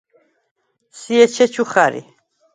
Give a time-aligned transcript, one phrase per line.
[0.99, 2.01] სი ეჩეჩუ ხა̈რი.